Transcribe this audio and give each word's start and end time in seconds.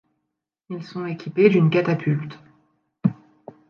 Ils 0.71 0.81
sont 0.81 1.05
équipés 1.05 1.51
d'une 1.51 1.69
catapulte. 1.69 2.35